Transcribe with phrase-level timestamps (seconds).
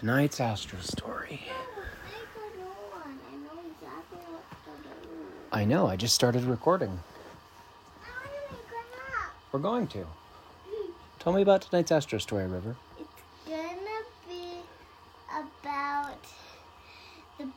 [0.00, 1.42] Tonight's Astro story.
[5.52, 6.98] I know, I just started recording.
[9.52, 10.06] We're going to.
[11.18, 12.76] Tell me about tonight's Astro story, River.
[12.98, 13.10] It's
[13.46, 14.62] gonna be
[15.28, 16.16] about
[17.36, 17.50] the.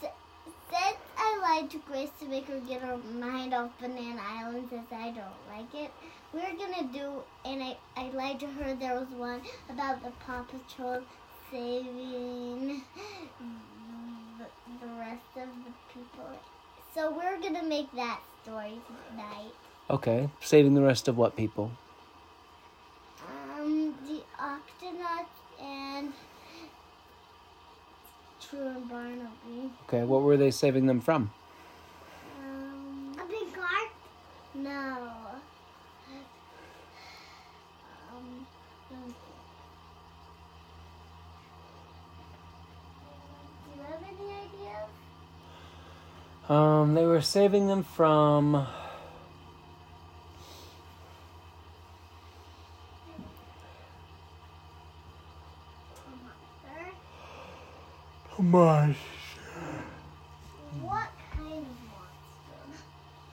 [0.00, 4.86] Since I lied to Grace to make her get her mind off Banana Island, since
[4.92, 5.90] I don't like it,
[6.32, 7.24] we're gonna do.
[7.44, 8.76] And I, I lied to her.
[8.76, 11.02] There was one about the Paw Patrol
[11.50, 12.82] saving
[14.38, 14.46] the,
[14.80, 16.30] the rest of the people.
[16.94, 19.52] So we're gonna make that story tonight.
[19.90, 21.70] Okay, saving the rest of what people?
[23.56, 25.26] Um, the Octonauts
[25.60, 26.12] and
[28.40, 29.70] True and Barnaby.
[29.88, 31.30] Okay, what were they saving them from?
[32.40, 33.66] Um, a big car?
[34.54, 35.10] No.
[38.10, 38.46] Um,
[38.90, 39.14] let me see.
[43.64, 44.88] Do you have any ideas?
[46.48, 48.54] Um, they were saving them from.
[58.38, 58.42] A monster?
[58.42, 58.96] My.
[60.80, 62.80] What kind of monster?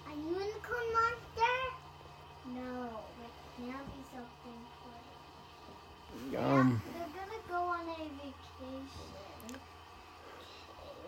[0.07, 1.55] A unicorn monster?
[2.53, 2.89] No,
[3.23, 4.59] it can't be something
[6.31, 6.37] funny.
[6.37, 9.11] Um, They're gonna go on a vacation.
[9.45, 9.59] Okay,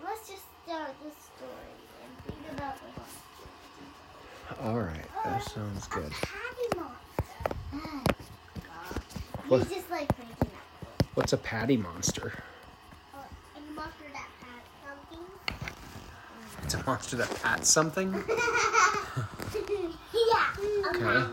[0.05, 4.69] let's just start the story and think about the monster.
[4.69, 6.05] alright, that sounds good.
[6.05, 7.49] A patty monster.
[7.73, 8.03] Oh,
[8.61, 9.01] God.
[9.47, 9.59] What?
[9.63, 11.15] He's just like freaking out.
[11.27, 12.31] What's a patty monster?
[13.13, 15.25] Uh, oh, a monster that had something.
[16.63, 18.13] It's a monster that pats something?
[20.13, 20.55] yeah,
[20.87, 21.25] Okay.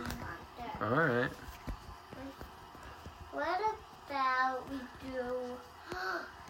[0.82, 1.30] Alright.
[3.30, 3.60] What
[4.10, 4.78] about we
[5.12, 5.22] do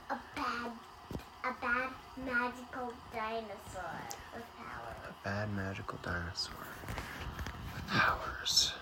[0.08, 0.72] a bad,
[1.44, 1.90] a bad
[2.24, 4.00] magical dinosaur
[4.32, 4.94] with power?
[5.06, 6.66] A bad magical dinosaur.
[7.74, 8.72] With powers.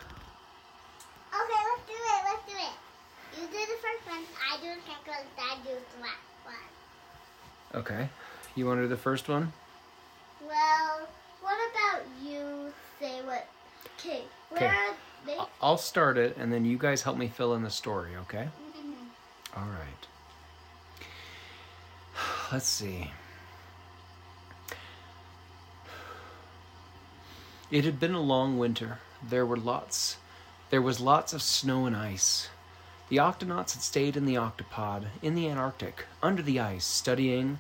[1.35, 2.23] Okay, let's do it.
[2.29, 2.79] Let's do it.
[3.43, 4.25] You do the first one.
[4.49, 5.27] I do the second one.
[5.37, 7.81] Dad do the last one.
[7.83, 8.09] Okay.
[8.55, 9.53] You want to do the first one?
[10.47, 11.09] Well,
[11.41, 13.49] what about you say what?
[13.99, 14.67] Okay, where Okay.
[14.67, 14.95] are
[15.27, 15.39] they?
[15.61, 18.49] I'll start it and then you guys help me fill in the story, okay?
[18.77, 19.59] Mm-hmm.
[19.59, 20.07] All right.
[22.53, 23.11] Let's see.
[27.73, 28.99] It had been a long winter.
[29.21, 30.19] There were lots
[30.71, 32.49] there was lots of snow and ice.
[33.13, 37.59] The octonauts had stayed in the octopod in the Antarctic, under the ice, studying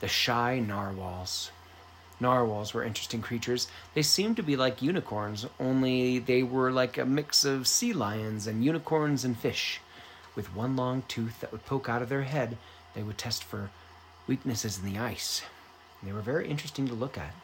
[0.00, 1.50] the shy narwhals.
[2.20, 3.68] Narwhals were interesting creatures.
[3.92, 8.46] They seemed to be like unicorns, only they were like a mix of sea lions
[8.46, 9.82] and unicorns and fish.
[10.34, 12.56] With one long tooth that would poke out of their head,
[12.94, 13.68] they would test for
[14.26, 15.42] weaknesses in the ice.
[16.02, 17.34] They were very interesting to look at.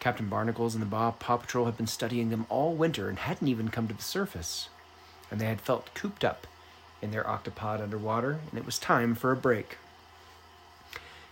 [0.00, 3.48] Captain Barnacles and the Bob Paw Patrol had been studying them all winter and hadn't
[3.48, 4.70] even come to the surface.
[5.30, 6.46] And they had felt cooped up
[7.02, 9.76] in their octopod underwater, and it was time for a break.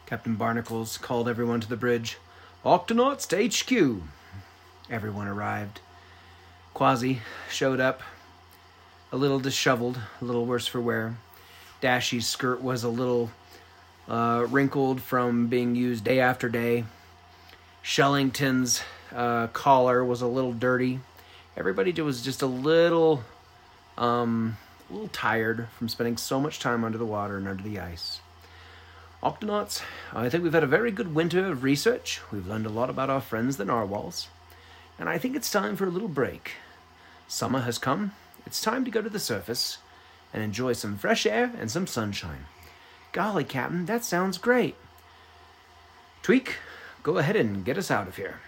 [0.04, 2.18] Captain Barnacles called everyone to the bridge.
[2.64, 4.02] Octonauts to HQ.
[4.90, 5.80] Everyone arrived.
[6.74, 8.02] Kwazii showed up,
[9.12, 11.16] a little disheveled, a little worse for wear.
[11.80, 13.30] Dashi's skirt was a little
[14.08, 16.84] uh, wrinkled from being used day after day.
[17.82, 18.82] Shellington's
[19.14, 21.00] uh, collar was a little dirty.
[21.56, 23.22] Everybody was just a little,
[23.96, 24.56] um,
[24.90, 28.20] a little tired from spending so much time under the water and under the ice.
[29.22, 32.20] Octonauts, I think we've had a very good winter of research.
[32.32, 34.28] We've learned a lot about our friends, the narwhals.
[34.98, 36.52] And I think it's time for a little break.
[37.28, 38.12] Summer has come.
[38.46, 39.78] It's time to go to the surface
[40.32, 42.46] and enjoy some fresh air and some sunshine.
[43.12, 44.74] Golly, Captain, that sounds great.
[46.22, 46.56] Tweak,
[47.02, 48.40] go ahead and get us out of here.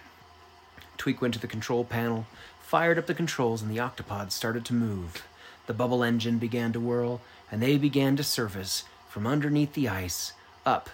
[0.96, 2.26] Tweak went to the control panel,
[2.60, 5.24] fired up the controls, and the octopod started to move.
[5.66, 10.32] The bubble engine began to whirl, and they began to surface from underneath the ice
[10.64, 10.90] up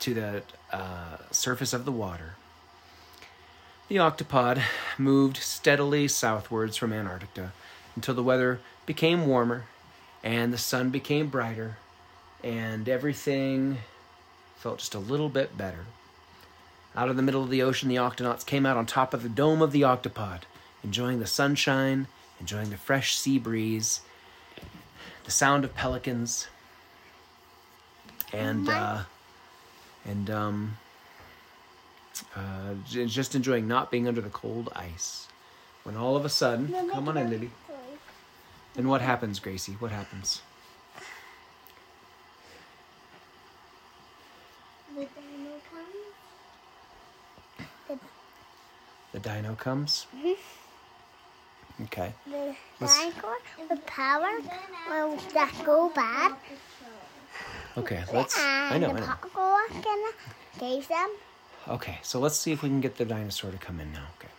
[0.00, 0.42] to the
[0.72, 2.34] uh, surface of the water.
[3.88, 4.62] The octopod
[4.98, 7.52] moved steadily southwards from Antarctica
[7.94, 9.64] until the weather became warmer
[10.24, 11.76] and the sun became brighter
[12.42, 13.78] and everything
[14.56, 15.86] felt just a little bit better.
[16.96, 19.28] Out of the middle of the ocean, the octonauts came out on top of the
[19.28, 20.46] dome of the octopod,
[20.82, 22.06] enjoying the sunshine,
[22.40, 24.00] enjoying the fresh sea breeze,
[25.26, 26.46] the sound of pelicans,
[28.32, 29.02] and uh,
[30.06, 30.78] and um,
[32.34, 35.26] uh, just enjoying not being under the cold ice.
[35.82, 37.50] When all of a sudden, come on in, Lily.
[38.76, 39.76] And what happens, Gracie?
[39.78, 40.42] What happens?
[44.94, 45.60] The dino
[47.88, 47.98] comes.
[49.12, 50.06] The dino comes.
[50.14, 50.32] Mm-hmm.
[51.84, 52.12] Okay.
[52.26, 53.36] The dinosaur
[53.68, 54.30] with power
[54.88, 56.34] will that go bad.
[57.76, 58.02] Okay.
[58.12, 58.38] Let's.
[58.38, 58.92] and I know.
[58.92, 59.06] the I know.
[59.06, 60.12] popcorn gonna
[60.58, 61.10] gave them.
[61.68, 61.98] Okay.
[62.02, 64.06] So let's see if we can get the dinosaur to come in now.
[64.18, 64.32] Okay.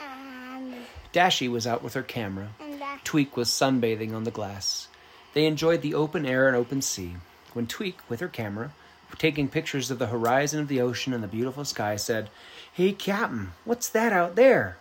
[0.00, 0.74] And,
[1.12, 2.50] Dashi was out with her camera.
[2.60, 4.88] and Tweak was sunbathing on the glass.
[5.34, 7.14] They enjoyed the open air and open sea.
[7.52, 8.72] When Tweak, with her camera,
[9.18, 12.30] taking pictures of the horizon of the ocean and the beautiful sky, said,
[12.72, 14.76] Hey, Captain, what's that out there?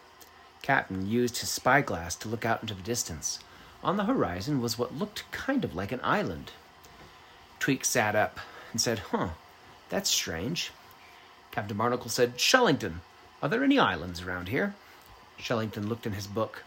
[0.62, 3.40] Captain used his spyglass to look out into the distance.
[3.84, 6.52] On the horizon was what looked kind of like an island.
[7.60, 8.40] Tweak sat up
[8.72, 9.30] and said, Huh,
[9.90, 10.72] that's strange.
[11.52, 13.02] Captain Barnacle said, Shellington,
[13.42, 14.76] are there any islands around here?
[15.40, 16.64] Shellington looked in his book.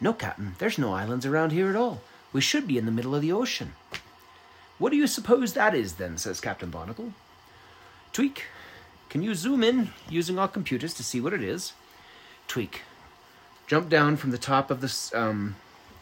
[0.00, 2.00] No, Captain, there's no islands around here at all.
[2.32, 3.74] We should be in the middle of the ocean.
[4.78, 6.18] What do you suppose that is, then?
[6.18, 7.12] says Captain Barnacle.
[8.12, 8.44] Tweak,
[9.08, 11.72] can you zoom in using our computers to see what it is?
[12.48, 12.82] Tweak
[13.66, 15.56] jumped down from the top of the um,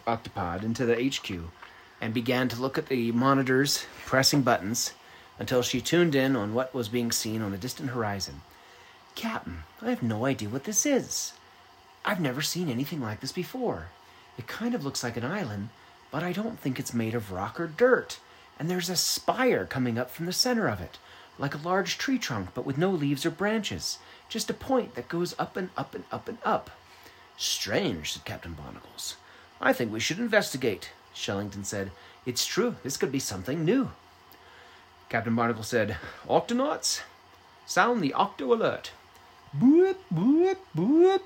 [0.07, 1.51] octopod into the HQ
[2.01, 4.93] and began to look at the monitors, pressing buttons,
[5.39, 8.43] until she tuned in on what was being seen on the distant horizon.
[9.15, 11.33] Captain, I have no idea what this is.
[12.05, 13.89] I've never seen anything like this before.
[14.37, 15.71] It kind of looks like an island,
[16.11, 18.19] but I don't think it's made of rock or dirt.
[18.59, 20.99] And there's a spire coming up from the center of it,
[21.39, 23.99] like a large tree trunk, but with no leaves or branches.
[24.29, 26.71] Just a point that goes up and up and up and up.
[27.37, 29.17] Strange, said Captain Barnacles.
[29.61, 30.91] I think we should investigate.
[31.15, 31.91] Shellington said,
[32.27, 33.91] It's true, this could be something new.
[35.09, 35.97] Captain Barnacle said,
[36.29, 37.03] Octonauts,
[37.67, 38.91] sound the octo alert.
[39.57, 41.21] Boop, boop, boop.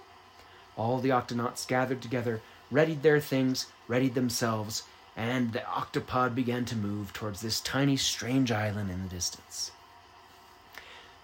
[0.77, 2.41] All the octonauts gathered together,
[2.71, 4.83] readied their things, readied themselves,
[5.17, 9.73] and the octopod began to move towards this tiny, strange island in the distance.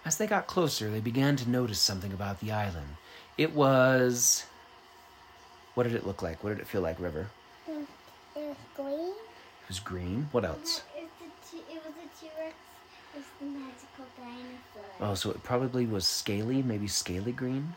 [0.03, 2.97] As they got closer, they began to notice something about the island.
[3.37, 4.45] It was.
[5.75, 6.43] What did it look like?
[6.43, 7.27] What did it feel like, River?
[7.67, 7.87] it
[8.35, 9.09] was green.
[9.09, 10.27] It was green.
[10.31, 10.83] What else?
[10.95, 12.55] It's the T- it was a T-Rex.
[13.17, 14.85] It's the magical dinosaur.
[15.11, 17.73] Oh, so it probably was scaly, maybe scaly green.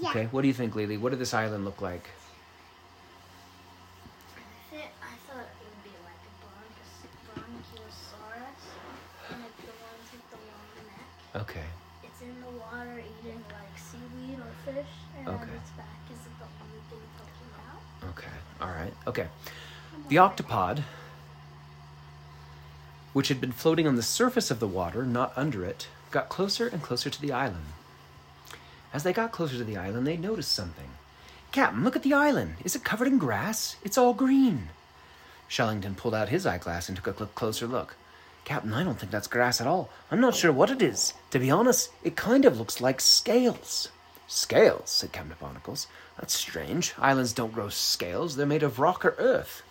[0.00, 0.10] Yeah.
[0.10, 0.96] Okay, what do you think, Lily?
[0.96, 2.08] What did this island look like?
[4.72, 8.62] I thought it would be like a bronchos- bronchiosaurus,
[9.30, 11.42] and it's the ones with the long neck.
[11.42, 11.66] Okay.
[12.02, 15.44] It's in the water eating like seaweed or fish, and Okay.
[15.44, 18.10] then its back is the only thing poking out.
[18.16, 18.36] Okay.
[18.62, 18.94] All right.
[19.06, 19.28] Okay.
[20.12, 20.82] The octopod,
[23.14, 26.68] which had been floating on the surface of the water, not under it, got closer
[26.68, 27.64] and closer to the island.
[28.92, 30.90] As they got closer to the island, they noticed something.
[31.50, 32.56] Captain, look at the island.
[32.62, 33.76] Is it covered in grass?
[33.82, 34.68] It's all green.
[35.48, 37.96] Shellington pulled out his eyeglass and took a closer look.
[38.44, 39.88] Captain, I don't think that's grass at all.
[40.10, 41.14] I'm not sure what it is.
[41.30, 43.88] To be honest, it kind of looks like scales.
[44.26, 45.86] Scales, said Captain Barnacles.
[46.18, 46.92] That's strange.
[46.98, 48.36] Islands don't grow scales.
[48.36, 49.62] They're made of rock or earth.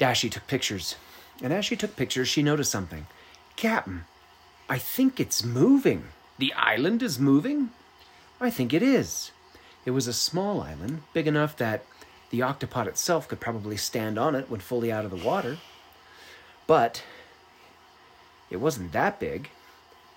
[0.00, 0.96] Dashi took pictures.
[1.42, 3.06] And as she took pictures, she noticed something.
[3.56, 4.06] Captain,
[4.68, 6.04] I think it's moving.
[6.38, 7.70] The island is moving?
[8.40, 9.30] I think it is.
[9.84, 11.84] It was a small island, big enough that
[12.30, 15.58] the octopod itself could probably stand on it when fully out of the water.
[16.66, 17.02] But
[18.48, 19.50] it wasn't that big.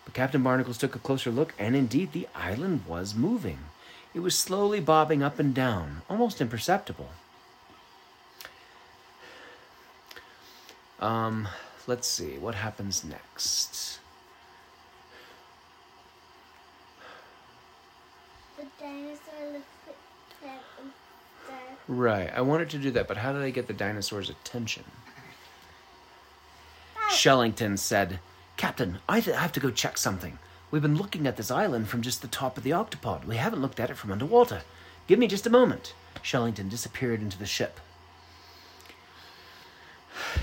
[0.06, 3.60] But Captain Barnacles took a closer look, and indeed the island was moving.
[4.14, 7.10] It was slowly bobbing up and down, almost imperceptible.
[11.04, 11.50] Um,
[11.86, 14.00] let's see, what happens next?
[18.56, 19.98] The dinosaur looks like
[20.44, 20.62] that.
[21.50, 24.86] that Right, I wanted to do that, but how did I get the dinosaur's attention?
[27.12, 28.22] Shellington said,
[28.56, 30.40] Captain, I have to go check something.
[30.72, 33.26] We've been looking at this island from just the top of the octopod.
[33.26, 34.62] We haven't looked at it from underwater.
[35.08, 35.96] Give me just a moment.
[36.22, 37.82] Shellington disappeared into the ship.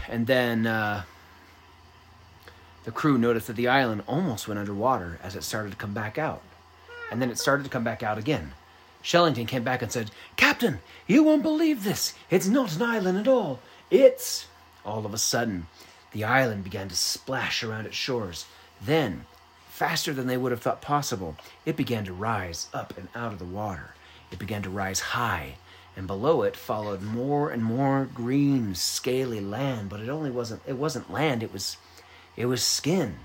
[0.08, 1.02] And then uh,
[2.84, 6.18] the crew noticed that the island almost went underwater as it started to come back
[6.18, 6.42] out.
[7.10, 8.52] And then it started to come back out again.
[9.02, 12.14] Shellington came back and said, Captain, you won't believe this.
[12.30, 13.60] It's not an island at all.
[13.90, 14.46] It's.
[14.84, 15.66] All of a sudden,
[16.12, 18.46] the island began to splash around its shores.
[18.80, 19.26] Then,
[19.68, 23.38] faster than they would have thought possible, it began to rise up and out of
[23.38, 23.94] the water.
[24.30, 25.56] It began to rise high,
[26.00, 29.90] and below it followed more and more green, scaly land.
[29.90, 30.62] But it only wasn't.
[30.66, 31.42] It wasn't land.
[31.42, 31.76] It was.
[32.38, 33.16] It was skin.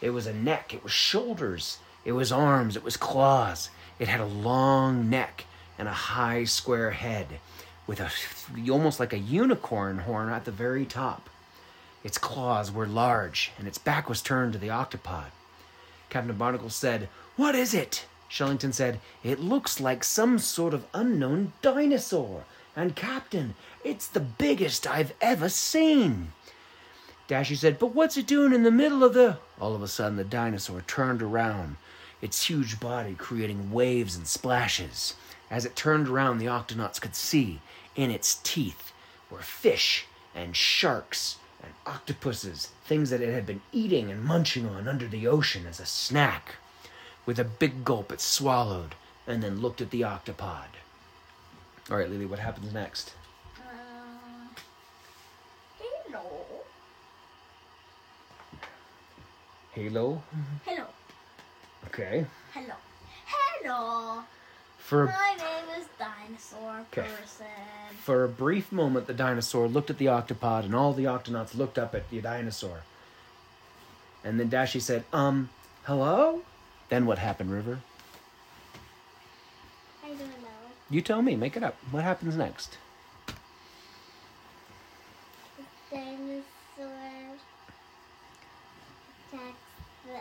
[0.00, 0.72] It was a neck.
[0.72, 1.76] It was shoulders.
[2.06, 2.74] It was arms.
[2.74, 3.68] It was claws.
[3.98, 5.44] It had a long neck
[5.78, 7.26] and a high square head
[7.86, 8.10] with a
[8.70, 11.28] almost like a unicorn horn at the very top.
[12.02, 15.32] Its claws were large and its back was turned to the octopod.
[16.08, 18.06] Captain Barnacle said, What is it?
[18.32, 22.44] Shellington said, It looks like some sort of unknown dinosaur.
[22.74, 26.32] And, Captain, it's the biggest I've ever seen.
[27.28, 29.36] Dashi said, But what's it doing in the middle of the.
[29.60, 31.76] All of a sudden, the dinosaur turned around,
[32.22, 35.14] its huge body creating waves and splashes.
[35.50, 37.60] As it turned around, the Octonauts could see
[37.96, 38.94] in its teeth
[39.30, 44.88] were fish and sharks and octopuses, things that it had been eating and munching on
[44.88, 46.54] under the ocean as a snack.
[47.24, 48.94] With a big gulp, it swallowed
[49.26, 50.66] and then looked at the octopod.
[51.90, 53.14] All right, Lily, what happens next?
[53.56, 53.62] Uh,
[55.78, 56.30] hello.
[59.72, 60.22] Halo.
[60.64, 60.84] Hello.
[61.86, 62.26] Okay.
[62.52, 62.74] Hello.
[63.26, 64.22] Hello.
[64.78, 67.08] For My name is Dinosaur Okay.
[67.08, 67.46] Person.
[68.00, 71.78] For a brief moment, the dinosaur looked at the octopod, and all the octonauts looked
[71.78, 72.82] up at the dinosaur.
[74.24, 75.50] And then Dashi said, Um,
[75.84, 76.42] hello?
[76.92, 77.80] Then what happened, River?
[80.04, 80.26] I don't know.
[80.90, 81.74] You tell me, make it up.
[81.90, 82.76] What happens next?
[85.56, 86.44] The dinosaur
[89.32, 89.56] attacks
[90.04, 90.20] the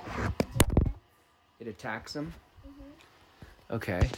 [1.59, 2.33] It attacks him?
[2.65, 3.75] Mm-hmm.
[3.75, 4.09] Okay.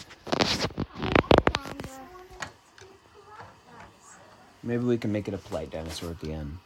[4.61, 6.59] Maybe we can make it a polite dinosaur at the end.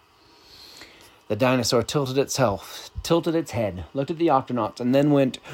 [1.28, 5.38] The dinosaur tilted itself, tilted its head, looked at the octonauts, and then went,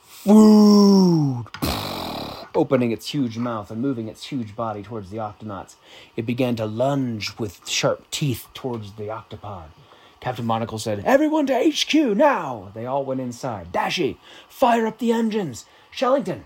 [0.00, 1.44] Food!
[2.54, 5.74] Opening its huge mouth and moving its huge body towards the octonauts,
[6.16, 9.66] it began to lunge with sharp teeth towards the octopod.
[10.20, 12.70] Captain Monocle said, Everyone to HQ now!
[12.74, 13.70] They all went inside.
[13.70, 14.16] Dashi,
[14.48, 15.66] fire up the engines!
[15.94, 16.44] Shellington,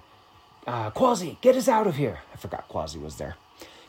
[0.66, 2.18] uh, Kwazii, get us out of here.
[2.34, 3.37] I forgot Kwazii was there.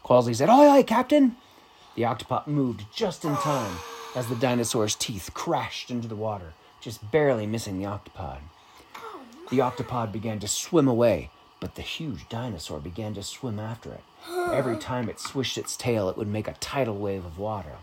[0.05, 1.36] Kwazii said, Aye, aye, Captain.
[1.95, 3.75] The octopod moved just in time
[4.16, 8.39] as the dinosaur's teeth crashed into the water, just barely missing the octopod.
[9.50, 14.01] The octopod began to swim away, but the huge dinosaur began to swim after it.
[14.51, 17.78] Every time it swished its tail, it would make a tidal wave of water.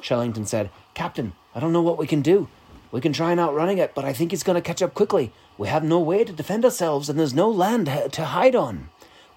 [0.00, 2.48] Shellington said, Captain, I don't know what we can do.
[2.92, 5.32] We can try and outrunning it, but I think it's going to catch up quickly.
[5.56, 8.88] We have no way to defend ourselves, and there's no land to hide on.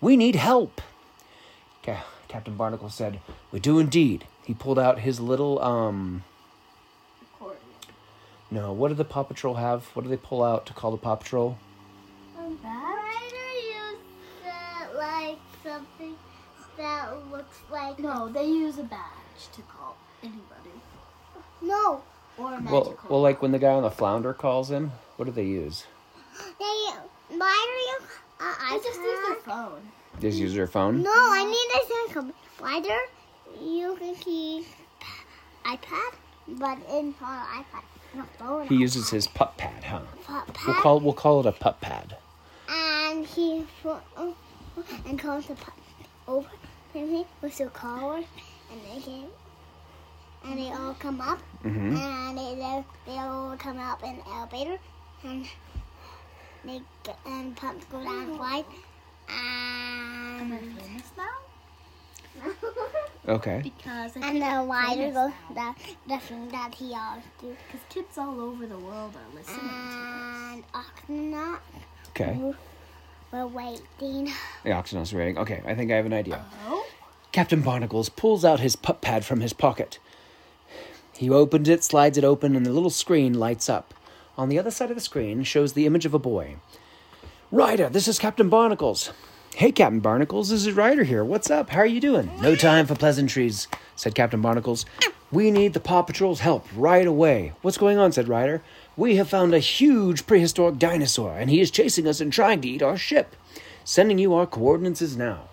[0.02, 0.82] We need help.
[1.84, 3.20] Ca- Captain Barnacle said,
[3.52, 4.26] We do indeed.
[4.46, 6.24] He pulled out his little, um,
[7.22, 7.62] accordion.
[8.52, 9.86] no, what did the Paw Patrol have?
[9.96, 11.58] What do they pull out to call the Paw Patrol?
[12.38, 12.58] Ryder
[13.66, 14.02] used
[14.46, 16.16] uh, like something
[16.78, 20.72] that looks like No, they use a badge to call anybody.
[21.62, 22.02] no.
[22.38, 22.82] Or a magical.
[22.82, 25.86] Well, well, like when the guy on the flounder calls him, what do they use?
[26.60, 26.90] They
[27.30, 29.82] Ryder used uh, They just use their phone.
[30.20, 31.04] Just use their phone?
[31.04, 32.34] No, I need a second.
[32.60, 32.98] Ryder,
[33.62, 34.66] you can keep
[35.66, 36.14] iPad,
[36.48, 37.84] but in for iPad,
[38.16, 38.68] not phone.
[38.68, 40.02] He uses his pup pad, huh?
[40.28, 40.66] iPad.
[40.68, 42.18] We'll call we'll call it a pup pad.
[42.70, 43.66] and he
[45.06, 45.72] and calls the pu-
[46.28, 46.50] over
[46.94, 48.18] to me with the collar,
[48.72, 49.28] and they came,
[50.46, 51.96] and they all come up, Mm-hmm.
[51.96, 54.78] and they they they all come up in the elevator,
[55.24, 55.46] and
[56.66, 56.82] they
[57.26, 58.66] and pumps go down flight,
[59.30, 61.03] Am I and famous now?
[63.28, 63.62] Okay.
[63.64, 65.76] Because and think the I'm rider famous goes the
[66.08, 69.66] the thing that he always do, Because kids all over the world are listening to
[69.66, 69.96] this.
[70.52, 71.60] and Octonaut
[72.10, 72.54] Okay.
[73.32, 74.32] we're waiting.
[74.64, 75.38] The Octonauts rating.
[75.38, 76.44] Okay, I think I have an idea.
[76.68, 76.86] Oh?
[77.32, 80.00] Captain Barnacles pulls out his pup pad from his pocket.
[81.18, 83.94] He opens it, slides it open, and the little screen lights up.
[84.38, 86.58] On the other side of the screen shows the image of a boy.
[87.52, 89.12] Ryder, this is Captain Barnacles.
[89.56, 91.24] Hey, Captain Barnacles, this is Ryder here.
[91.24, 91.70] What's up?
[91.70, 92.32] How are you doing?
[92.42, 94.84] No time for pleasantries, said Captain Barnacles.
[95.32, 97.54] We need the Paw Patrol's help right away.
[97.62, 98.12] What's going on?
[98.12, 98.64] said Ryder.
[98.98, 102.68] We have found a huge prehistoric dinosaur, and he is chasing us and trying to
[102.68, 103.36] eat our ship.
[103.86, 105.50] Sending you our coordinates now.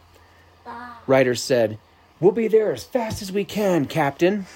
[1.06, 1.78] Ryder said,
[2.20, 4.46] We'll be there as fast as we can, Captain.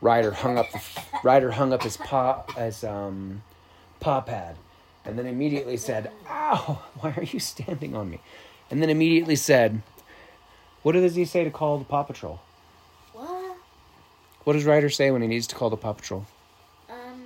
[0.00, 0.80] Ryder hung up the
[1.22, 3.42] Ryder hung up his paw as um
[4.00, 4.56] paw pad
[5.04, 8.20] and then immediately said, Ow, why are you standing on me?
[8.70, 9.82] And then immediately said,
[10.82, 12.40] What does he say to call the Paw Patrol?
[13.12, 13.56] What?
[14.44, 16.26] What does Ryder say when he needs to call the Paw Patrol?
[16.88, 17.22] Um,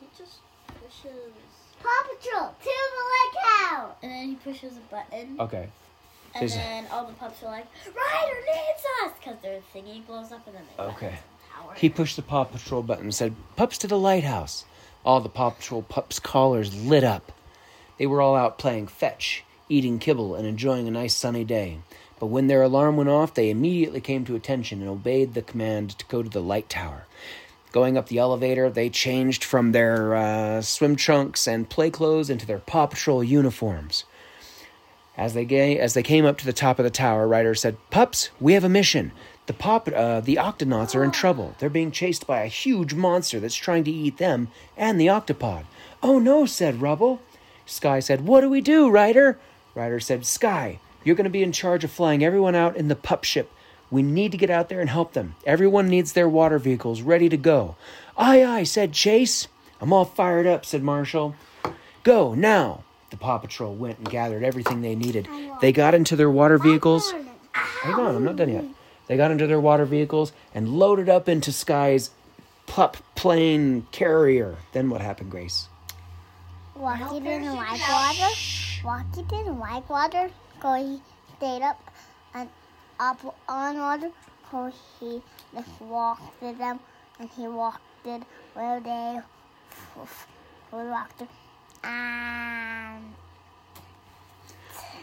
[0.00, 1.12] he just pushes.
[1.82, 3.96] Paw Patrol to the lookout.
[4.02, 5.36] And then he pushes a button.
[5.40, 5.68] Okay.
[6.34, 9.12] and His- then all the pups are like, Ryder needs us!
[9.18, 11.06] Because their thingy blows up and then they Okay.
[11.06, 11.18] land
[11.68, 11.74] on.
[11.76, 14.64] He pushed the Paw Patrol button and said, Pups to the lighthouse.
[15.06, 17.30] All the Paw Patrol pups' collars lit up.
[17.96, 21.78] They were all out playing fetch, eating kibble, and enjoying a nice sunny day.
[22.18, 25.96] But when their alarm went off, they immediately came to attention and obeyed the command
[26.00, 27.06] to go to the light tower.
[27.70, 32.44] Going up the elevator, they changed from their uh, swim trunks and play clothes into
[32.44, 34.04] their Paw Patrol uniforms.
[35.16, 38.30] As they as they came up to the top of the tower, Ryder said, "Pups,
[38.38, 39.12] we have a mission.
[39.46, 41.54] The pop uh, the octonauts are in trouble.
[41.58, 45.64] They're being chased by a huge monster that's trying to eat them and the octopod."
[46.02, 47.22] "Oh no," said Rubble.
[47.64, 49.38] Skye said, "What do we do, Ryder?"
[49.74, 52.96] Ryder said, "Skye, you're going to be in charge of flying everyone out in the
[52.96, 53.50] pup ship.
[53.90, 55.36] We need to get out there and help them.
[55.46, 57.76] Everyone needs their water vehicles ready to go."
[58.18, 59.48] "Aye, aye," said Chase.
[59.80, 61.34] "I'm all fired up," said Marshall.
[62.02, 62.82] Go now.
[63.16, 65.26] The Paw Patrol went and gathered everything they needed.
[65.62, 67.14] They got into their water vehicles.
[67.52, 68.66] Hang on, I'm not done yet.
[69.06, 72.10] They got into their water vehicles and loaded up into Skye's
[72.66, 74.56] pup plane carrier.
[74.72, 75.70] Then what happened, Grace?
[76.74, 78.28] Walkie didn't like water.
[78.84, 80.30] Walkie didn't like water,
[80.60, 81.00] so he
[81.38, 81.80] stayed up
[82.34, 82.50] and
[83.00, 84.10] up on water.
[84.50, 84.70] So
[85.00, 85.22] he
[85.54, 86.80] just walked with them,
[87.18, 89.20] and he walked it where they
[90.70, 91.28] walked it.
[91.82, 92.95] And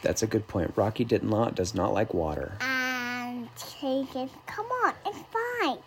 [0.03, 0.73] That's a good point.
[0.75, 2.57] Rocky did not does not like water.
[2.61, 3.47] and
[3.79, 5.79] he said, "Come on, it's fine."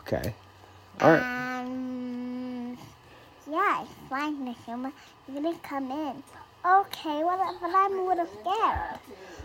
[0.00, 0.32] Okay.
[1.00, 1.22] All right.
[1.22, 2.78] Um,
[3.50, 4.56] yeah, it's fine, Miss.
[4.66, 4.92] You're
[5.34, 6.22] gonna come in.
[6.64, 8.98] Okay, well, but I'm a little scared.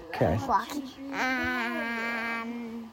[0.09, 0.37] Okay.
[0.47, 0.91] Walking.
[1.11, 2.91] And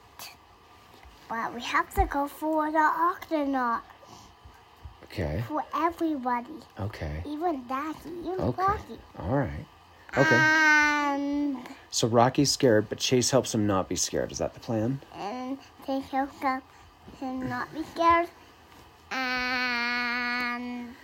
[1.31, 3.83] well, we have to go for the octonaut
[5.05, 5.43] Okay.
[5.47, 7.23] for everybody, Okay.
[7.27, 8.63] even Daddy, even Okay.
[8.63, 8.99] Rocky.
[9.19, 9.67] All right.
[10.17, 10.35] Okay.
[10.37, 11.59] And
[11.91, 14.33] So Rocky's scared, but Chase helps him not be scared.
[14.33, 15.01] Is that the plan?
[15.15, 16.41] and Chase helps
[17.21, 18.29] him not be scared.
[19.11, 20.95] And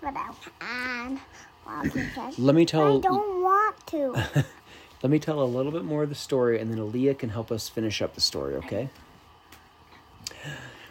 [0.00, 0.36] what else?
[0.60, 1.18] And
[1.66, 4.44] Rocky says, Let me I don't want to.
[5.02, 7.52] Let me tell a little bit more of the story, and then Aaliyah can help
[7.52, 8.88] us finish up the story, okay?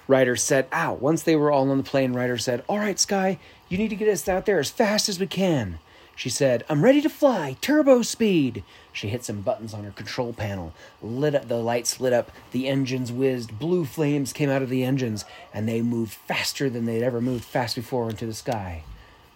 [0.08, 0.94] Ryder said, Ow.
[0.94, 3.96] Once they were all on the plane, Ryder said, All right, Skye, you need to
[3.96, 5.80] get us out there as fast as we can.
[6.16, 8.64] She said, I'm ready to fly, turbo speed.
[8.94, 10.74] She hit some buttons on her control panel.
[11.02, 14.86] Lit up, the lights lit up, the engines whizzed, blue flames came out of the
[14.86, 18.84] engines, and they moved faster than they'd ever moved fast before into the sky.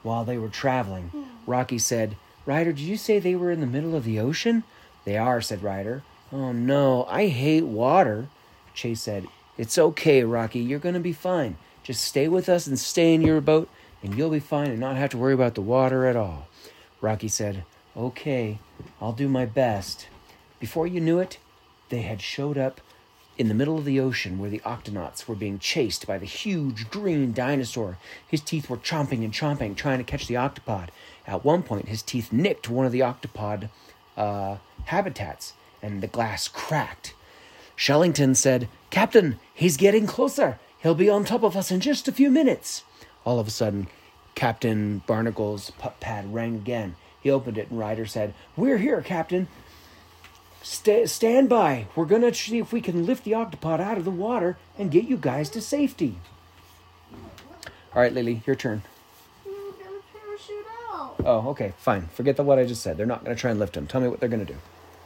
[0.03, 1.11] While they were traveling,
[1.45, 2.15] Rocky said,
[2.45, 4.63] Ryder, did you say they were in the middle of the ocean?
[5.03, 6.03] They are, said Ryder.
[6.31, 8.27] Oh no, I hate water.
[8.73, 11.57] Chase said, It's okay, Rocky, you're gonna be fine.
[11.83, 13.67] Just stay with us and stay in your boat,
[14.01, 16.47] and you'll be fine and not have to worry about the water at all.
[17.01, 17.63] Rocky said,
[17.95, 18.59] Okay,
[19.01, 20.07] I'll do my best.
[20.59, 21.37] Before you knew it,
[21.89, 22.81] they had showed up
[23.37, 26.89] in the middle of the ocean where the octonauts were being chased by the huge
[26.89, 27.97] green dinosaur.
[28.27, 30.89] His teeth were chomping and chomping, trying to catch the octopod.
[31.25, 33.69] At one point, his teeth nicked one of the octopod
[34.17, 37.13] uh, habitats, and the glass cracked.
[37.77, 40.59] Shellington said, Captain, he's getting closer.
[40.79, 42.83] He'll be on top of us in just a few minutes.
[43.25, 43.87] All of a sudden,
[44.39, 46.95] Captain Barnacle's pup pad rang again.
[47.19, 49.49] He opened it, and Ryder said, We're here, Captain.
[50.61, 51.87] Sta stand by.
[51.93, 54.91] We're going to see if we can lift the octopod out of the water and
[54.91, 56.19] get you guys to safety.
[57.93, 58.83] All right, Lily, your turn.
[59.45, 61.15] You're gonna parachute out.
[61.25, 62.07] Oh, okay, fine.
[62.13, 62.95] Forget the what I just said.
[62.95, 63.87] They're not going to try and lift him.
[63.87, 64.59] Tell me what they're going to do.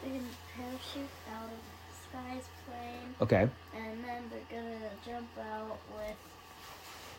[0.04, 3.50] They're gonna parachute out of the Skye's plane, Okay.
[3.76, 6.18] and then they're gonna jump out with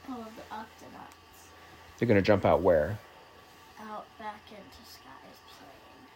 [0.08, 1.24] all of the octonauts
[1.98, 2.98] They're going to jump out where?
[3.80, 6.08] out back into Skye's plane.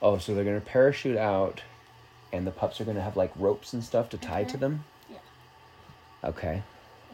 [0.00, 1.62] Oh, so they're going to parachute out,
[2.32, 4.60] and the pups are going to have like ropes and stuff to tie to Mhm.
[4.60, 4.84] them?
[5.10, 5.18] Yeah.
[6.24, 6.62] Okay.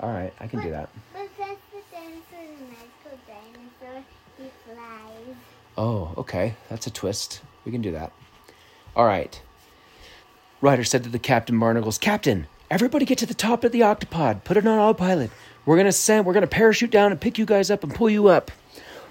[0.01, 0.89] All right, I can do that.
[1.13, 4.05] But that's the dinosaur, the magical dinosaur.
[4.39, 5.37] He flies.
[5.79, 6.55] Oh, okay.
[6.69, 7.41] That's a twist.
[7.65, 8.13] We can do that.
[8.97, 9.41] All right.
[10.61, 14.45] Ryder said to the Captain Barnacles, Captain, everybody get to the top of the octopod.
[14.45, 15.31] Put it on autopilot.
[15.67, 16.27] We're gonna send.
[16.27, 18.51] We're gonna parachute down and pick you guys up and pull you up.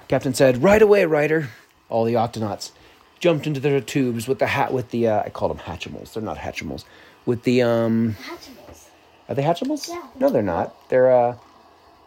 [0.08, 1.50] Captain said, "Right away, Ryder."
[1.90, 2.72] All the octonauts
[3.20, 5.08] jumped into their tubes with the hat with the.
[5.08, 6.14] Uh, I call them hatchimals.
[6.14, 6.84] They're not hatchimals.
[7.26, 8.88] With the um, Hatchimals.
[9.30, 9.88] are they hatchimals?
[9.90, 10.04] Yeah.
[10.20, 10.90] No, they're not.
[10.90, 11.36] They're uh,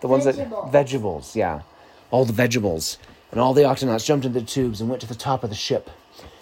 [0.02, 0.64] the ones Vegetables.
[0.64, 1.36] that vegetables.
[1.36, 1.62] Yeah,
[2.10, 2.98] all the vegetables,
[3.32, 5.56] and all the octonauts jumped into the tubes and went to the top of the
[5.56, 5.90] ship.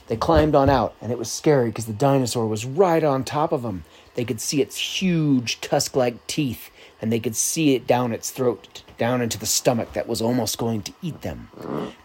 [0.09, 3.53] They climbed on out, and it was scary because the dinosaur was right on top
[3.53, 3.85] of them.
[4.17, 6.69] They could see its huge tusk-like teeth,
[7.01, 10.59] and they could see it down its throat, down into the stomach that was almost
[10.59, 11.49] going to eat them.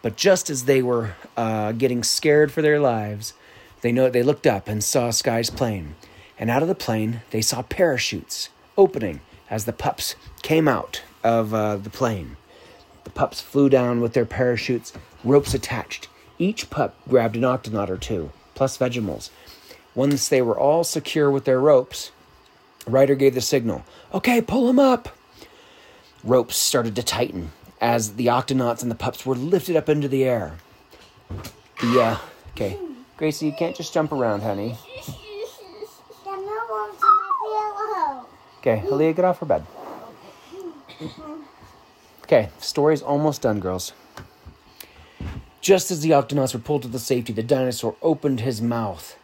[0.01, 3.33] But just as they were uh, getting scared for their lives,
[3.81, 5.95] they know they looked up and saw Skye's plane,
[6.37, 11.53] and out of the plane they saw parachutes opening as the pups came out of
[11.53, 12.37] uh, the plane.
[13.03, 16.07] The pups flew down with their parachutes, ropes attached.
[16.37, 19.29] Each pup grabbed an octonaut or two, plus Vegimals.
[19.95, 22.11] Once they were all secure with their ropes,
[22.91, 23.83] Ryder gave the signal.
[24.13, 25.09] Okay, pull him up.
[26.23, 30.23] Ropes started to tighten as the octonauts and the pups were lifted up into the
[30.25, 30.57] air.
[31.81, 32.17] The, uh,
[32.51, 32.77] okay.
[33.17, 34.77] Gracie, you can't just jump around, honey.
[35.05, 38.25] The no one's in my pillow.
[38.59, 39.65] Okay, Aaliyah, get off her bed.
[42.23, 43.93] Okay, story's almost done, girls.
[45.61, 49.17] Just as the octonauts were pulled to the safety, the dinosaur opened his mouth.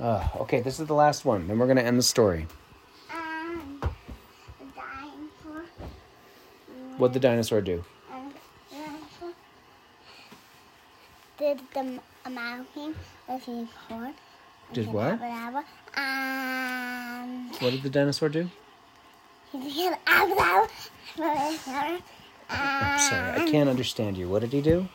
[0.00, 1.48] Uh, okay, this is the last one.
[1.48, 2.46] Then we're gonna end the story.
[3.12, 3.80] Um,
[4.60, 5.64] the dinosaur.
[6.98, 7.84] What'd the dinosaur do?
[8.12, 8.32] Um,
[8.70, 9.32] dinosaur
[11.38, 12.94] did the mountain
[13.28, 14.14] with his horn.
[14.72, 15.20] Did what?
[15.96, 18.48] Um, What did the dinosaur do?
[19.50, 20.68] he did abba
[22.50, 24.28] I'm sorry, I can't understand you.
[24.28, 24.88] What did he do?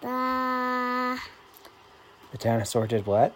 [0.00, 1.18] The
[2.32, 3.34] The dinosaur did what?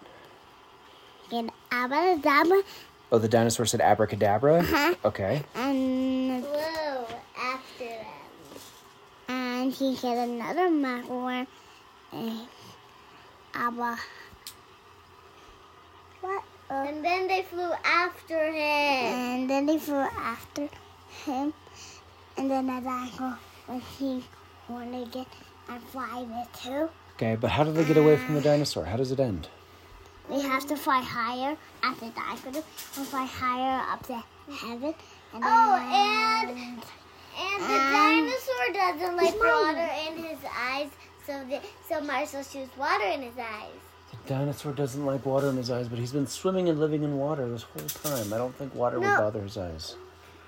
[1.30, 2.62] Did abba dabba
[3.10, 4.58] Oh, the dinosaur said abracadabra?
[4.58, 4.94] Uh-huh.
[5.06, 5.42] Okay.
[5.54, 7.06] and Blue
[7.38, 8.06] after them.
[9.28, 11.46] and he hit another macaron
[12.12, 12.40] and
[13.54, 13.96] abba.
[16.20, 16.42] What?
[16.70, 18.56] Uh, And then they flew after him.
[18.58, 19.96] and then they flew
[20.34, 20.68] after
[21.24, 21.54] him,
[22.36, 24.22] and then the dinosaur when he
[24.68, 25.26] wanted to get
[25.70, 26.88] and fly it too.
[27.16, 28.84] Okay, but how do they get away from the dinosaur?
[28.84, 29.48] How does it end?
[30.28, 32.62] We have to fly higher at the dinosaur
[32.96, 34.94] and fly higher up to heaven.
[35.34, 36.82] And Oh, then- and
[37.40, 39.48] and the Um, dinosaur doesn't like mine.
[39.48, 40.88] water in his eyes,
[41.26, 43.70] so the, so Marshall shoots water in his eyes.
[44.24, 47.16] The dinosaur doesn't like water in his eyes, but he's been swimming and living in
[47.18, 48.32] water this whole time.
[48.32, 49.96] I don't think water would bother his eyes.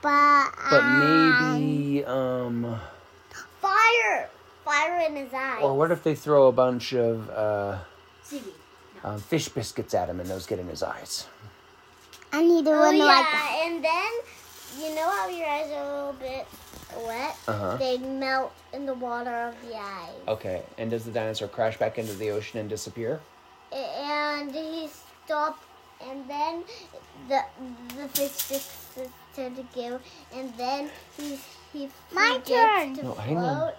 [0.02, 2.80] but But um, maybe, um,
[3.60, 4.30] Fire,
[4.64, 5.62] fire in his eyes.
[5.62, 7.78] Well, what if they throw a bunch of uh,
[8.22, 8.44] Seaweed.
[9.04, 11.26] Um, fish biscuits at him and those get in his eyes?
[12.32, 13.62] I need to Oh run yeah, like that.
[13.64, 14.10] and then
[14.78, 16.46] you know how your eyes are a little bit
[17.06, 17.36] wet?
[17.48, 17.76] Uh-huh.
[17.76, 20.10] They melt in the water of the eyes.
[20.28, 23.20] Okay, and does the dinosaur crash back into the ocean and disappear?
[23.72, 24.88] and he
[25.24, 25.62] stopped
[26.04, 26.64] and then
[27.28, 27.40] the
[27.96, 28.70] the fish just
[29.32, 30.00] started to go
[30.34, 31.38] and then he
[31.72, 32.94] he My forgets turn.
[32.96, 33.56] to No, hang on.
[33.56, 33.74] float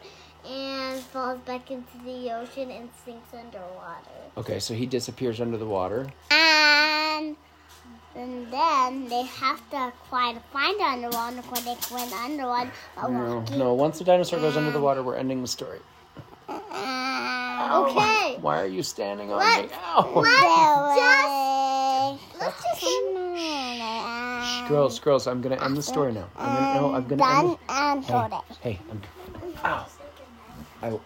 [0.47, 4.10] and falls back into the ocean and sinks underwater.
[4.38, 6.08] Okay, so he disappears under the water.
[6.32, 7.36] And
[8.15, 12.71] and then they have to try to find the underwater because they went underwater
[13.10, 13.73] No, no.
[13.73, 15.80] Once the dinosaur goes under the water, we're ending the story.
[16.49, 18.38] Okay.
[18.41, 19.63] Why are you standing on What?
[19.63, 19.69] me?
[19.73, 20.12] Ow!
[20.15, 20.99] Let's
[22.32, 22.82] just let's just
[24.43, 26.27] Shh, girls, girls, I'm gonna end the story now.
[26.36, 28.77] I'm gonna, no, I'm gonna done end the, hey, it.
[28.77, 29.01] hey, I'm,
[29.63, 29.86] ow.
[30.82, 31.00] I,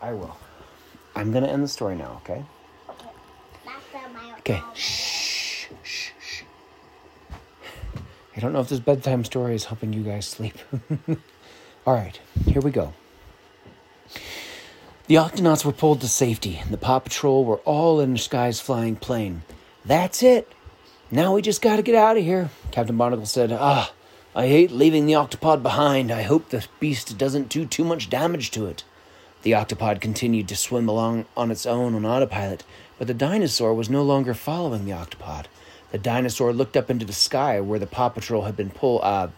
[0.00, 0.36] I will.
[1.14, 2.44] I'm gonna end the story now, okay?
[4.38, 4.62] Okay.
[4.74, 6.42] Shh, shh, shh.
[8.36, 10.56] I don't know if this bedtime story is helping you guys sleep.
[11.86, 12.94] All right, here we go.
[15.08, 18.60] The Octonauts were pulled to safety, and the Paw Patrol were all in the sky's
[18.60, 19.42] flying plane.
[19.84, 20.46] That's it.
[21.10, 22.50] Now we just gotta get out of here.
[22.70, 23.92] Captain Barnacle said, Ah,
[24.36, 26.12] I hate leaving the octopod behind.
[26.12, 28.84] I hope the beast doesn't do too much damage to it.
[29.42, 32.62] The octopod continued to swim along on its own on autopilot,
[32.98, 35.46] but the dinosaur was no longer following the octopod.
[35.92, 39.28] The dinosaur looked up into the sky where the Paw Patrol had been pull, uh,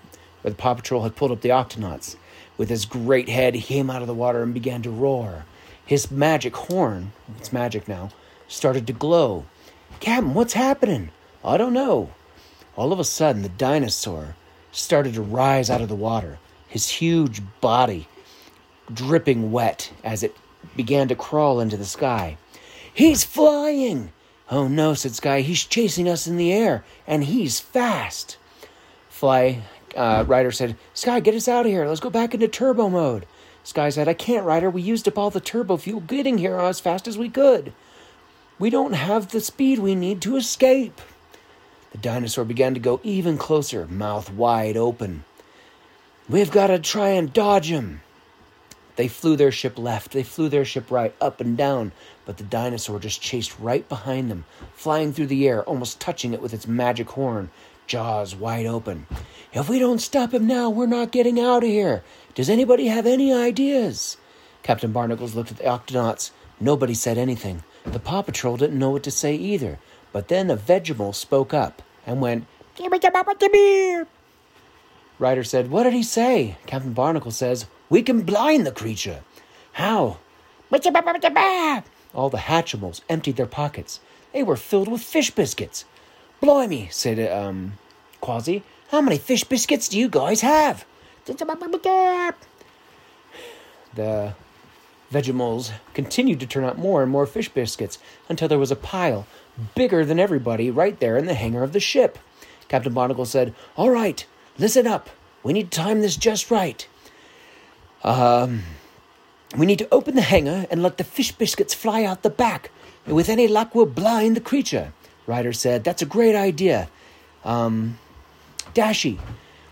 [0.41, 2.17] where the Paw Patrol had pulled up the octonauts.
[2.59, 5.45] With his great head, he came out of the water and began to roar.
[5.87, 8.11] His magic horn, it's magic now,
[8.49, 9.47] started to glow.
[10.01, 11.11] Captain, what's happening?
[11.45, 12.11] I don't know.
[12.75, 14.35] All of a sudden, the dinosaur
[14.73, 18.09] started to rise out of the water, his huge body
[18.95, 20.37] dripping wet as it
[20.77, 22.37] began to crawl into the sky.
[22.93, 24.13] He's flying!
[24.51, 28.37] Oh no, said Skye, he's chasing us in the air, and he's fast.
[29.09, 29.63] Fly,
[29.97, 31.87] uh, Ryder said, Skye, get us out of here.
[31.87, 33.25] Let's go back into turbo mode.
[33.65, 34.69] Skye said, I can't, Ryder.
[34.69, 37.73] We used up all the turbo fuel getting here as fast as we could.
[38.59, 41.01] We don't have the speed we need to escape.
[41.93, 45.25] The dinosaur began to go even closer, mouth wide open.
[46.29, 48.03] We've got to try and dodge him.
[48.97, 51.93] They flew their ship left, they flew their ship right, up and down,
[52.27, 56.43] but the dinosaur just chased right behind them, flying through the air, almost touching it
[56.43, 57.51] with its magic horn,
[57.87, 59.07] jaws wide open.
[59.53, 62.03] If we don't stop him now, we're not getting out of here.
[62.35, 64.17] Does anybody have any ideas?
[64.63, 66.31] Captain Barnacles looked at the Octonauts.
[66.61, 67.65] Nobody said anything.
[67.85, 69.79] The Paw Patrol didn't know what to say either.
[70.13, 72.47] But then a Vegetable spoke up and went.
[75.19, 76.57] Ryder said, What did he say?
[76.67, 79.21] Captain Barnacle says, We can blind the creature.
[79.73, 80.17] How?
[82.15, 84.01] All the Hatchimals emptied their pockets.
[84.33, 85.85] They were filled with fish biscuits.
[86.41, 87.75] Blimey, said um,
[88.23, 88.63] Kwazii.
[88.91, 90.87] How many fish biscuits do you guys have?
[93.93, 94.33] The
[95.13, 99.27] Vegimals continued to turn out more and more fish biscuits until there was a pile
[99.75, 102.19] bigger than everybody right there in the hangar of the ship.
[102.69, 104.25] Captain Barnacle said, All right,
[104.57, 105.11] listen up.
[105.43, 106.89] We need to time this just right.
[108.05, 108.63] Um,
[109.57, 112.71] we need to open the hangar and let the fish biscuits fly out the back.
[113.07, 114.93] And with any luck, we'll blind the creature.
[115.27, 116.89] Ryder said, That's a great idea.
[117.45, 117.99] Um,
[118.75, 119.19] Dashi,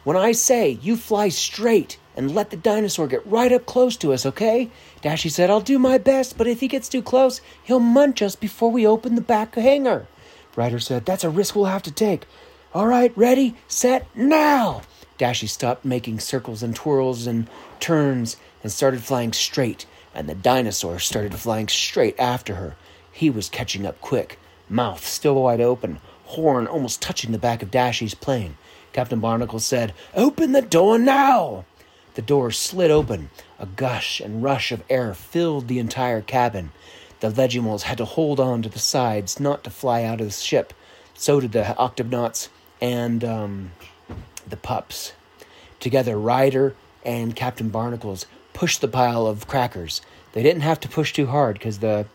[0.05, 4.13] when I say you fly straight and let the dinosaur get right up close to
[4.13, 4.71] us, okay?
[5.03, 8.37] Dashi said, I'll do my best, but if he gets too close, he'll munch us
[8.37, 10.07] before we open the back hangar.
[10.57, 12.27] Ryder said, That's a risk we'll have to take.
[12.75, 14.83] All right, ready, set, now!
[15.21, 17.47] Dashi stopped making circles and twirls and
[17.79, 22.75] turns and started flying straight, and the dinosaur started flying straight after her.
[23.13, 27.71] He was catching up quick, mouth still wide open, horn almost touching the back of
[27.71, 28.57] Dashi's plane.
[28.95, 31.67] Captain Barnacle said, Open the door now!
[32.15, 33.29] The door slid open.
[33.59, 36.73] A gush and rush of air filled the entire cabin.
[37.21, 40.33] The Vegimals had to hold on to the sides not to fly out of the
[40.33, 40.73] ship.
[41.13, 42.49] So did the Octonauts
[42.81, 43.73] and um,
[44.49, 45.13] the pups.
[45.79, 46.75] Together, Ryder
[47.05, 50.03] and Captain Barnacles pushed the pile of crackers.
[50.33, 52.07] They didn't have to push too hard because the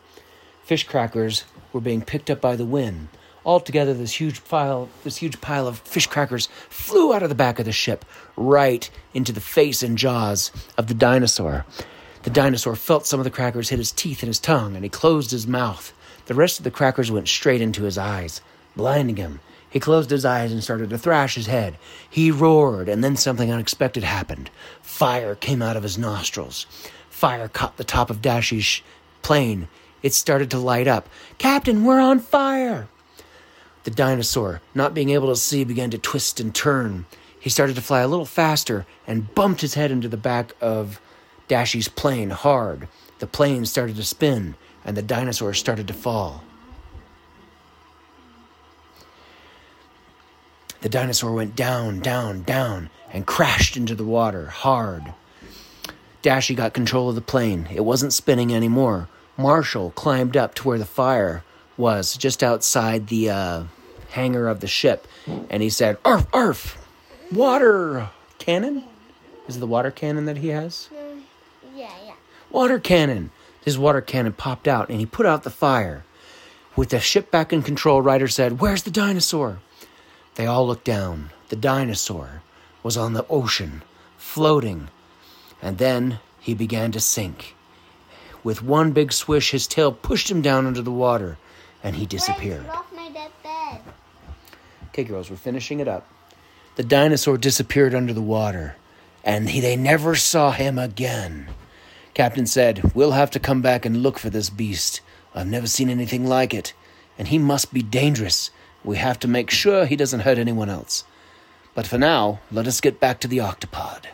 [0.63, 3.09] fish crackers were being picked up by the wind.
[3.45, 7.59] Altogether, this huge pile, this huge pile of fish crackers flew out of the back
[7.59, 8.03] of the ship,
[8.35, 11.65] right into the face and jaws of the dinosaur.
[12.23, 14.89] The dinosaur felt some of the crackers hit his teeth and his tongue, and he
[14.89, 15.93] closed his mouth.
[16.25, 18.41] The rest of the crackers went straight into his eyes,
[18.75, 19.41] blinding him.
[19.75, 21.77] He closed his eyes and started to thrash his head.
[22.09, 24.49] He roared, and then something unexpected happened.
[24.81, 26.65] Fire came out of his nostrils.
[27.09, 28.81] Fire caught the top of Dashi's
[29.21, 29.67] plane.
[30.01, 31.09] It started to light up.
[31.39, 32.87] Captain, we're on fire!
[33.83, 37.05] The dinosaur, not being able to see, began to twist and turn.
[37.37, 41.01] He started to fly a little faster and bumped his head into the back of
[41.49, 42.87] Dashi's plane hard.
[43.19, 46.44] The plane started to spin, and the dinosaur started to fall.
[50.85, 55.15] The dinosaur went down, down, down, and crashed into the water hard.
[56.21, 57.67] Dashi got control of the plane.
[57.73, 59.09] It wasn't spinning anymore.
[59.35, 61.43] Marshall climbed up to where the fire
[61.75, 63.63] was, just outside the uh,
[64.11, 65.07] hangar of the ship,
[65.49, 66.77] and he said, "Arf, arf,
[67.31, 68.83] water cannon."
[69.47, 70.89] Is it the water cannon that he has?
[71.75, 72.13] Yeah, yeah.
[72.51, 73.31] Water cannon.
[73.63, 76.05] His water cannon popped out, and he put out the fire.
[76.75, 79.61] With the ship back in control, Ryder said, "Where's the dinosaur?"
[80.35, 81.31] They all looked down.
[81.49, 82.41] The dinosaur
[82.83, 83.83] was on the ocean,
[84.17, 84.89] floating,
[85.61, 87.55] and then he began to sink.
[88.43, 91.37] With one big swish, his tail pushed him down into the water,
[91.83, 92.63] and he disappeared.
[92.63, 93.81] Wait, off my dead bed.
[94.89, 96.07] Okay, girls, we're finishing it up.
[96.75, 98.75] The dinosaur disappeared under the water,
[99.23, 101.47] and he, they never saw him again.
[102.13, 105.01] Captain said, We'll have to come back and look for this beast.
[105.33, 106.73] I've never seen anything like it,
[107.17, 108.51] and he must be dangerous.
[108.85, 111.03] We have to make sure he doesn't hurt anyone else.
[111.73, 114.05] But for now, let us get back to the octopod.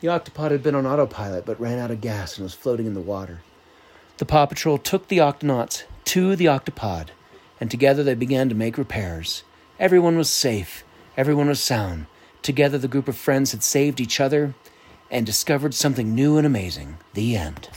[0.00, 2.94] The octopod had been on autopilot but ran out of gas and was floating in
[2.94, 3.40] the water.
[4.18, 7.08] The Paw Patrol took the Octonauts to the octopod,
[7.60, 9.42] and together they began to make repairs.
[9.80, 10.84] Everyone was safe,
[11.16, 12.06] everyone was sound.
[12.40, 14.54] Together, the group of friends had saved each other
[15.10, 16.98] and discovered something new and amazing.
[17.14, 17.68] The end.